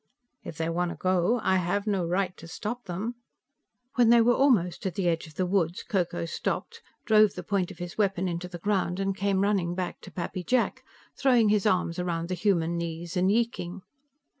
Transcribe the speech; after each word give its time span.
"If 0.43 0.57
they 0.57 0.67
want 0.67 0.89
to 0.89 0.95
go, 0.97 1.39
I 1.43 1.57
have 1.57 1.85
no 1.85 2.07
right 2.07 2.35
to 2.37 2.47
stop 2.47 2.85
them." 2.85 3.13
When 3.93 4.09
they 4.09 4.19
were 4.19 4.33
almost 4.33 4.87
at 4.87 4.95
the 4.95 5.07
edge 5.07 5.27
of 5.27 5.35
the 5.35 5.45
woods, 5.45 5.83
Ko 5.83 6.05
Ko 6.05 6.25
stopped, 6.25 6.81
drove 7.05 7.35
the 7.35 7.43
point 7.43 7.69
of 7.69 7.77
his 7.77 7.99
weapon 7.99 8.27
into 8.27 8.47
the 8.47 8.57
ground 8.57 8.99
and 8.99 9.15
came 9.15 9.41
running 9.41 9.75
back 9.75 10.01
to 10.01 10.09
Pappy 10.11 10.43
Jack, 10.43 10.83
throwing 11.15 11.49
his 11.49 11.67
arms 11.67 11.99
around 11.99 12.29
the 12.29 12.33
human 12.33 12.77
knees 12.77 13.15
and 13.15 13.31
yeeking. 13.31 13.83